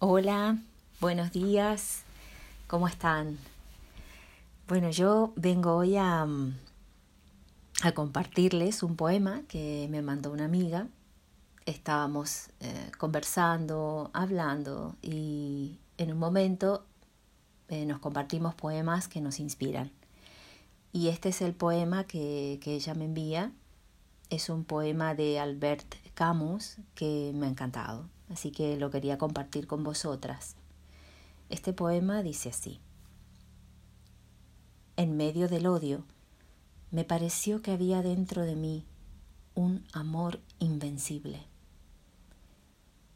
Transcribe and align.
Hola, 0.00 0.58
buenos 1.00 1.30
días, 1.30 2.02
¿cómo 2.66 2.88
están? 2.88 3.38
Bueno, 4.66 4.90
yo 4.90 5.32
vengo 5.36 5.76
hoy 5.76 5.96
a, 5.96 6.26
a 7.82 7.92
compartirles 7.92 8.82
un 8.82 8.96
poema 8.96 9.42
que 9.46 9.86
me 9.90 10.02
mandó 10.02 10.32
una 10.32 10.46
amiga. 10.46 10.88
Estábamos 11.64 12.48
eh, 12.60 12.90
conversando, 12.98 14.10
hablando 14.12 14.96
y 15.00 15.78
en 15.96 16.12
un 16.12 16.18
momento 16.18 16.84
eh, 17.68 17.86
nos 17.86 18.00
compartimos 18.00 18.54
poemas 18.56 19.06
que 19.06 19.20
nos 19.20 19.38
inspiran. 19.38 19.92
Y 20.92 21.08
este 21.08 21.28
es 21.28 21.40
el 21.40 21.54
poema 21.54 22.04
que, 22.04 22.58
que 22.60 22.74
ella 22.74 22.94
me 22.94 23.04
envía. 23.04 23.52
Es 24.28 24.50
un 24.50 24.64
poema 24.64 25.14
de 25.14 25.38
Albert 25.38 25.94
Que 26.94 27.32
me 27.34 27.46
ha 27.46 27.50
encantado 27.50 28.08
así 28.30 28.50
que 28.50 28.76
lo 28.76 28.90
quería 28.90 29.18
compartir 29.18 29.66
con 29.66 29.82
vosotras. 29.82 30.56
Este 31.48 31.72
poema 31.72 32.22
dice 32.22 32.50
así. 32.50 32.80
En 34.96 35.16
medio 35.16 35.48
del 35.48 35.66
odio, 35.66 36.04
me 36.90 37.04
pareció 37.04 37.62
que 37.62 37.72
había 37.72 38.02
dentro 38.02 38.42
de 38.42 38.56
mí 38.56 38.84
un 39.54 39.84
amor 39.92 40.40
invencible. 40.58 41.46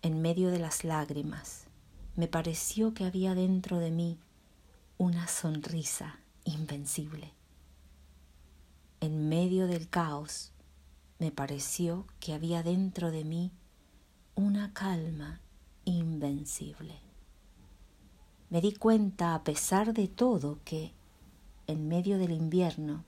En 0.02 0.20
medio 0.20 0.50
de 0.50 0.58
las 0.58 0.84
lágrimas, 0.84 1.64
me 2.16 2.28
pareció 2.28 2.94
que 2.94 3.05
había 3.05 3.34
dentro 3.34 3.78
de 3.78 3.91
mí 3.91 4.19
una 4.98 5.28
sonrisa 5.28 6.19
invencible. 6.44 7.33
En 9.00 9.28
medio 9.28 9.69
del 9.69 9.88
caos, 9.88 10.52
me 11.18 11.32
pareció 11.32 12.06
que 12.20 12.32
había 12.32 12.62
dentro 12.62 13.10
de 13.10 13.24
mí 13.24 13.50
una 14.34 14.72
calma 14.72 15.41
invencible. 15.84 17.00
Me 18.50 18.60
di 18.60 18.72
cuenta, 18.72 19.34
a 19.34 19.42
pesar 19.42 19.92
de 19.94 20.08
todo, 20.08 20.61
que 20.64 20.92
en 21.66 21.89
medio 21.89 22.19
del 22.19 22.30
invierno 22.30 23.05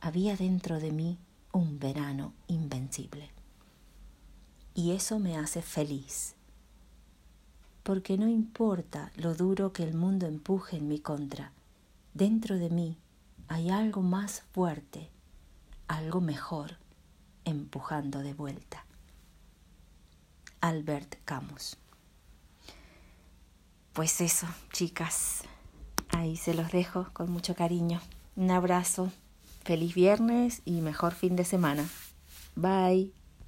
había 0.00 0.36
dentro 0.36 0.78
de 0.80 0.92
mí 0.92 1.18
un 1.52 1.78
verano 1.78 2.34
invencible. 2.46 3.30
Y 4.74 4.92
eso 4.92 5.18
me 5.18 5.38
hace 5.38 5.62
feliz, 5.62 6.34
porque 7.82 8.18
no 8.18 8.28
importa 8.28 9.12
lo 9.16 9.34
duro 9.34 9.72
que 9.72 9.82
el 9.82 9.94
mundo 9.94 10.26
empuje 10.26 10.76
en 10.76 10.88
mi 10.88 10.98
contra, 10.98 11.52
dentro 12.12 12.58
de 12.58 12.70
mí 12.70 12.98
hay 13.48 13.70
algo 13.70 14.02
más 14.02 14.42
fuerte, 14.52 15.10
algo 15.88 16.20
mejor, 16.20 16.76
empujando 17.44 18.20
de 18.20 18.34
vuelta. 18.34 18.84
Albert 20.60 21.16
Camus. 21.24 21.76
Pues 23.92 24.20
eso, 24.20 24.46
chicas, 24.72 25.42
ahí 26.10 26.36
se 26.36 26.54
los 26.54 26.72
dejo 26.72 27.08
con 27.12 27.30
mucho 27.30 27.54
cariño. 27.54 28.00
Un 28.34 28.50
abrazo, 28.50 29.12
feliz 29.64 29.94
viernes 29.94 30.62
y 30.64 30.80
mejor 30.80 31.12
fin 31.14 31.36
de 31.36 31.44
semana. 31.44 31.86
Bye. 32.56 33.23